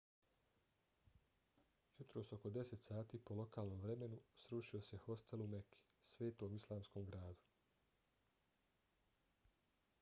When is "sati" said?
2.87-3.19